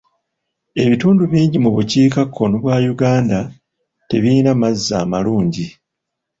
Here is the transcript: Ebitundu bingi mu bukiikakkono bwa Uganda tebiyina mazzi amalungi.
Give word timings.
Ebitundu 0.83 1.23
bingi 1.31 1.57
mu 1.63 1.69
bukiikakkono 1.75 2.55
bwa 2.63 2.75
Uganda 2.93 3.39
tebiyina 4.09 4.51
mazzi 4.61 4.93
amalungi. 5.03 5.67